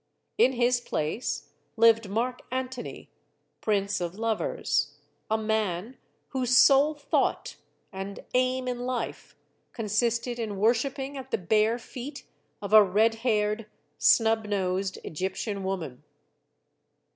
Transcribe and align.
In 0.39 0.53
his 0.53 0.81
place 0.81 1.51
lived 1.77 2.09
Mark 2.09 2.39
Antony, 2.49 3.11
prince 3.61 4.01
of 4.01 4.15
lovers; 4.15 4.95
a 5.29 5.37
man 5.37 5.95
whose 6.29 6.57
sole 6.57 6.95
thought 6.95 7.57
and 7.93 8.25
aim 8.33 8.67
in 8.67 8.79
life 8.87 9.35
consisted 9.73 10.39
in 10.39 10.57
worshipping 10.57 11.17
at 11.17 11.29
the 11.29 11.37
bare 11.37 11.77
feet 11.77 12.23
of 12.63 12.73
a 12.73 12.81
red 12.81 13.13
haired, 13.21 13.67
snub 13.99 14.47
nosed 14.47 14.97
Egyptian 15.03 15.63
woman. 15.63 16.01